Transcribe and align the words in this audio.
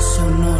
Sonoro. 0.00 0.56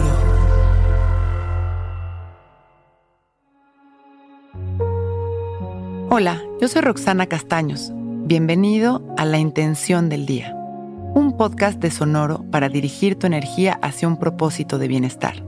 Hola, 6.10 6.42
yo 6.60 6.68
soy 6.68 6.82
Roxana 6.82 7.26
Castaños. 7.26 7.90
Bienvenido 7.94 9.02
a 9.16 9.24
La 9.24 9.38
Intención 9.38 10.10
del 10.10 10.26
Día, 10.26 10.54
un 10.54 11.36
podcast 11.38 11.78
de 11.80 11.90
Sonoro 11.90 12.44
para 12.50 12.68
dirigir 12.68 13.16
tu 13.16 13.26
energía 13.26 13.78
hacia 13.80 14.08
un 14.08 14.18
propósito 14.18 14.78
de 14.78 14.88
bienestar. 14.88 15.42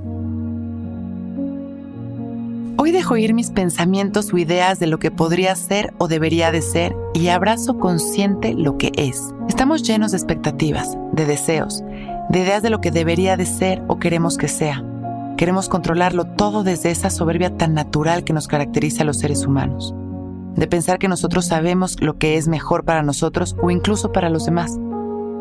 Hoy 2.78 2.90
dejo 2.90 3.16
ir 3.16 3.34
mis 3.34 3.50
pensamientos 3.50 4.32
o 4.32 4.38
ideas 4.38 4.80
de 4.80 4.86
lo 4.86 4.98
que 4.98 5.10
podría 5.10 5.54
ser 5.54 5.92
o 5.98 6.08
debería 6.08 6.50
de 6.50 6.62
ser 6.62 6.96
y 7.14 7.28
abrazo 7.28 7.78
consciente 7.78 8.54
lo 8.54 8.78
que 8.78 8.90
es. 8.96 9.34
Estamos 9.48 9.82
llenos 9.82 10.12
de 10.12 10.16
expectativas, 10.16 10.96
de 11.12 11.26
deseos, 11.26 11.84
de 12.28 12.40
ideas 12.40 12.62
de 12.62 12.70
lo 12.70 12.80
que 12.80 12.90
debería 12.90 13.36
de 13.36 13.46
ser 13.46 13.82
o 13.88 13.98
queremos 13.98 14.36
que 14.36 14.48
sea. 14.48 14.84
Queremos 15.36 15.68
controlarlo 15.68 16.24
todo 16.24 16.62
desde 16.62 16.90
esa 16.90 17.10
soberbia 17.10 17.56
tan 17.56 17.74
natural 17.74 18.24
que 18.24 18.32
nos 18.32 18.48
caracteriza 18.48 19.02
a 19.02 19.06
los 19.06 19.18
seres 19.18 19.46
humanos. 19.46 19.94
De 20.54 20.66
pensar 20.66 20.98
que 20.98 21.08
nosotros 21.08 21.46
sabemos 21.46 22.00
lo 22.00 22.18
que 22.18 22.36
es 22.36 22.48
mejor 22.48 22.84
para 22.84 23.02
nosotros 23.02 23.56
o 23.60 23.70
incluso 23.70 24.12
para 24.12 24.28
los 24.28 24.44
demás. 24.44 24.78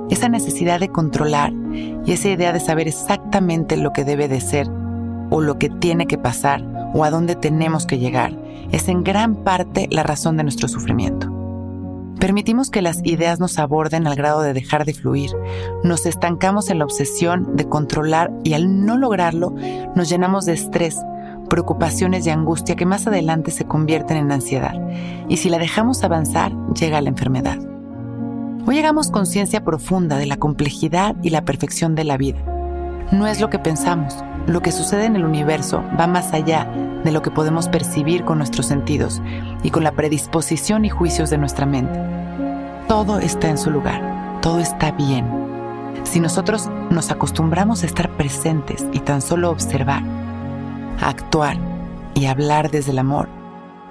Esa 0.09 0.29
necesidad 0.29 0.79
de 0.79 0.89
controlar 0.89 1.53
y 2.05 2.11
esa 2.11 2.29
idea 2.29 2.53
de 2.53 2.59
saber 2.59 2.87
exactamente 2.87 3.77
lo 3.77 3.93
que 3.93 4.03
debe 4.03 4.27
de 4.27 4.41
ser 4.41 4.67
o 5.29 5.41
lo 5.41 5.57
que 5.57 5.69
tiene 5.69 6.07
que 6.07 6.17
pasar 6.17 6.63
o 6.93 7.03
a 7.03 7.11
dónde 7.11 7.35
tenemos 7.35 7.85
que 7.85 7.99
llegar 7.99 8.37
es 8.71 8.87
en 8.87 9.03
gran 9.03 9.35
parte 9.35 9.87
la 9.91 10.03
razón 10.03 10.37
de 10.37 10.43
nuestro 10.43 10.67
sufrimiento. 10.67 11.30
Permitimos 12.21 12.69
que 12.69 12.83
las 12.83 13.01
ideas 13.03 13.39
nos 13.39 13.57
aborden 13.57 14.05
al 14.05 14.15
grado 14.15 14.43
de 14.43 14.53
dejar 14.53 14.85
de 14.85 14.93
fluir, 14.93 15.31
nos 15.83 16.05
estancamos 16.05 16.69
en 16.69 16.77
la 16.77 16.85
obsesión 16.85 17.55
de 17.55 17.67
controlar 17.67 18.31
y 18.43 18.53
al 18.53 18.85
no 18.85 18.95
lograrlo 18.95 19.55
nos 19.95 20.07
llenamos 20.07 20.45
de 20.45 20.53
estrés, 20.53 20.99
preocupaciones 21.49 22.27
y 22.27 22.29
angustia 22.29 22.75
que 22.75 22.85
más 22.85 23.07
adelante 23.07 23.49
se 23.49 23.65
convierten 23.65 24.17
en 24.17 24.31
ansiedad. 24.31 24.79
Y 25.29 25.37
si 25.37 25.49
la 25.49 25.57
dejamos 25.57 26.03
avanzar, 26.03 26.53
llega 26.79 27.01
la 27.01 27.09
enfermedad. 27.09 27.57
Hoy 28.67 28.75
llegamos 28.75 29.09
conciencia 29.09 29.63
profunda 29.63 30.19
de 30.19 30.27
la 30.27 30.37
complejidad 30.37 31.15
y 31.23 31.31
la 31.31 31.43
perfección 31.43 31.95
de 31.95 32.03
la 32.03 32.17
vida. 32.17 32.60
No 33.11 33.27
es 33.27 33.41
lo 33.41 33.49
que 33.49 33.59
pensamos, 33.59 34.15
lo 34.47 34.61
que 34.61 34.71
sucede 34.71 35.03
en 35.03 35.17
el 35.17 35.25
universo 35.25 35.83
va 35.99 36.07
más 36.07 36.31
allá 36.31 36.65
de 37.03 37.11
lo 37.11 37.21
que 37.21 37.29
podemos 37.29 37.67
percibir 37.67 38.23
con 38.23 38.37
nuestros 38.37 38.67
sentidos 38.67 39.21
y 39.63 39.69
con 39.69 39.83
la 39.83 39.91
predisposición 39.91 40.85
y 40.85 40.89
juicios 40.89 41.29
de 41.29 41.37
nuestra 41.37 41.65
mente. 41.65 41.99
Todo 42.87 43.19
está 43.19 43.49
en 43.49 43.57
su 43.57 43.69
lugar, 43.69 44.39
todo 44.41 44.59
está 44.59 44.91
bien. 44.91 45.27
Si 46.03 46.21
nosotros 46.21 46.69
nos 46.89 47.11
acostumbramos 47.11 47.83
a 47.83 47.85
estar 47.85 48.09
presentes 48.15 48.85
y 48.93 48.99
tan 48.99 49.21
solo 49.21 49.51
observar, 49.51 50.03
actuar 51.01 51.57
y 52.13 52.27
hablar 52.27 52.71
desde 52.71 52.91
el 52.91 52.99
amor, 52.99 53.27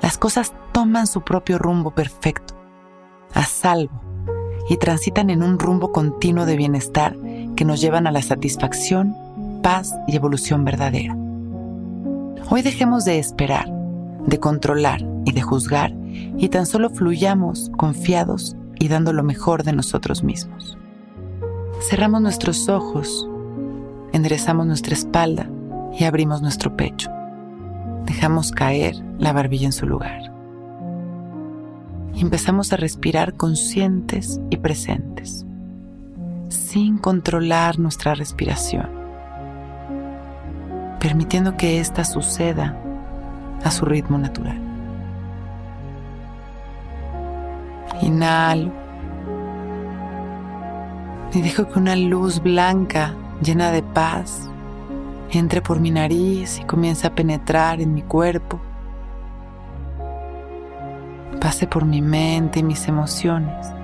las 0.00 0.16
cosas 0.16 0.54
toman 0.72 1.06
su 1.06 1.20
propio 1.20 1.58
rumbo 1.58 1.90
perfecto, 1.90 2.54
a 3.34 3.42
salvo, 3.42 4.00
y 4.70 4.78
transitan 4.78 5.28
en 5.28 5.42
un 5.42 5.58
rumbo 5.58 5.92
continuo 5.92 6.46
de 6.46 6.56
bienestar 6.56 7.16
que 7.60 7.66
nos 7.66 7.82
llevan 7.82 8.06
a 8.06 8.10
la 8.10 8.22
satisfacción 8.22 9.14
paz 9.62 9.94
y 10.08 10.16
evolución 10.16 10.64
verdadera. 10.64 11.14
Hoy 12.48 12.62
dejemos 12.62 13.04
de 13.04 13.18
esperar, 13.18 13.70
de 14.26 14.40
controlar 14.40 15.02
y 15.26 15.32
de 15.32 15.42
juzgar 15.42 15.92
y 16.38 16.48
tan 16.48 16.64
solo 16.64 16.88
fluyamos 16.88 17.70
confiados 17.76 18.56
y 18.78 18.88
dando 18.88 19.12
lo 19.12 19.22
mejor 19.24 19.62
de 19.62 19.74
nosotros 19.74 20.24
mismos. 20.24 20.78
Cerramos 21.86 22.22
nuestros 22.22 22.70
ojos, 22.70 23.28
enderezamos 24.14 24.66
nuestra 24.66 24.94
espalda 24.94 25.46
y 25.92 26.04
abrimos 26.04 26.40
nuestro 26.40 26.78
pecho. 26.78 27.10
Dejamos 28.06 28.52
caer 28.52 28.96
la 29.18 29.34
barbilla 29.34 29.66
en 29.66 29.72
su 29.72 29.84
lugar. 29.84 30.32
Y 32.14 32.22
empezamos 32.22 32.72
a 32.72 32.78
respirar 32.78 33.34
conscientes 33.34 34.40
y 34.48 34.56
presentes, 34.56 35.44
sin 36.50 36.98
controlar 36.98 37.78
nuestra 37.78 38.14
respiración 38.14 39.00
permitiendo 41.00 41.56
que 41.56 41.80
ésta 41.80 42.04
suceda 42.04 42.76
a 43.64 43.70
su 43.70 43.86
ritmo 43.86 44.18
natural. 44.18 44.60
Inhalo 48.02 48.70
y 51.32 51.40
dejo 51.40 51.68
que 51.68 51.78
una 51.78 51.96
luz 51.96 52.40
blanca 52.40 53.14
llena 53.42 53.70
de 53.72 53.82
paz 53.82 54.48
entre 55.30 55.62
por 55.62 55.80
mi 55.80 55.90
nariz 55.90 56.58
y 56.60 56.64
comience 56.64 57.06
a 57.06 57.14
penetrar 57.14 57.80
en 57.80 57.94
mi 57.94 58.02
cuerpo, 58.02 58.60
pase 61.40 61.66
por 61.66 61.86
mi 61.86 62.02
mente 62.02 62.60
y 62.60 62.62
mis 62.62 62.86
emociones. 62.88 63.79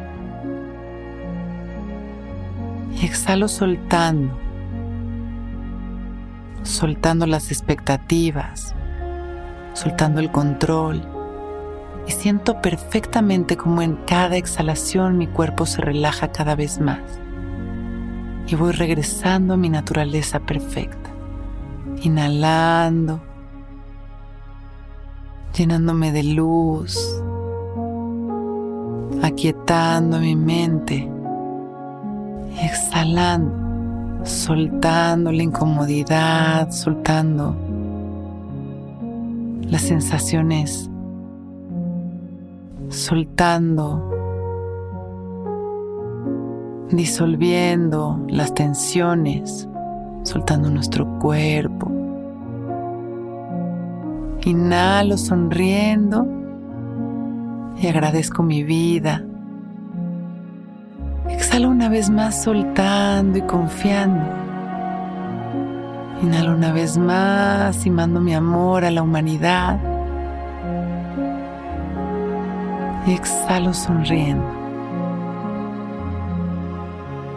Y 2.96 3.04
exhalo 3.04 3.48
soltando 3.48 4.46
soltando 6.66 7.26
las 7.26 7.50
expectativas, 7.50 8.74
soltando 9.72 10.20
el 10.20 10.30
control. 10.30 11.02
Y 12.06 12.12
siento 12.12 12.60
perfectamente 12.60 13.56
como 13.56 13.82
en 13.82 13.96
cada 14.06 14.36
exhalación 14.36 15.18
mi 15.18 15.26
cuerpo 15.26 15.66
se 15.66 15.80
relaja 15.80 16.30
cada 16.30 16.54
vez 16.54 16.80
más. 16.80 17.00
Y 18.46 18.54
voy 18.54 18.72
regresando 18.72 19.54
a 19.54 19.56
mi 19.56 19.68
naturaleza 19.68 20.40
perfecta. 20.40 21.10
Inhalando, 22.02 23.20
llenándome 25.56 26.12
de 26.12 26.22
luz, 26.22 26.96
aquietando 29.22 30.20
mi 30.20 30.36
mente 30.36 31.10
exhalando 32.96 33.66
soltando 34.24 35.30
la 35.30 35.42
incomodidad, 35.42 36.70
soltando 36.70 37.54
las 39.62 39.82
sensaciones, 39.82 40.90
soltando, 42.88 44.02
disolviendo 46.90 48.18
las 48.28 48.54
tensiones, 48.54 49.68
soltando 50.22 50.70
nuestro 50.70 51.06
cuerpo. 51.18 51.92
Inhalo 54.44 55.18
sonriendo 55.18 56.26
y 57.78 57.86
agradezco 57.88 58.42
mi 58.42 58.62
vida 58.64 59.25
Exhalo 61.28 61.69
una 61.69 61.88
vez 61.88 62.10
más 62.10 62.42
soltando 62.42 63.38
y 63.38 63.42
confiando. 63.42 64.25
Inhalo 66.23 66.55
una 66.55 66.73
vez 66.73 66.96
más 66.96 67.84
y 67.84 67.90
mando 67.90 68.20
mi 68.20 68.34
amor 68.34 68.84
a 68.84 68.90
la 68.90 69.02
humanidad. 69.02 69.78
Y 73.06 73.12
exhalo 73.12 73.73
sonriendo. 73.75 74.56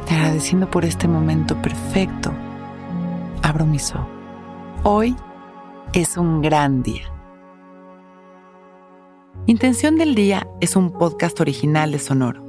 Agradeciendo 0.09 0.69
por 0.69 0.85
este 0.85 1.07
momento 1.07 1.55
perfecto, 1.61 2.31
abro 3.41 3.65
mis 3.65 3.93
ojos. 3.93 4.07
Hoy 4.83 5.15
es 5.93 6.17
un 6.17 6.41
gran 6.41 6.83
día. 6.83 7.11
Intención 9.45 9.97
del 9.97 10.15
Día 10.15 10.47
es 10.61 10.75
un 10.75 10.91
podcast 10.91 11.39
original 11.41 11.91
de 11.91 11.99
Sonoro. 11.99 12.48